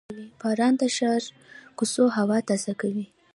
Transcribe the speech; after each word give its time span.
•باران 0.39 0.73
د 0.79 0.83
ښاري 0.95 1.27
کوڅو 1.77 2.03
هوا 2.17 2.37
تازه 2.47 2.73
کوي. 2.81 3.05